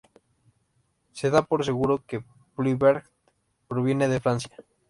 [1.17, 2.23] Se da por seguro que
[2.55, 3.05] Puigvert
[3.67, 4.57] proviene de Francia.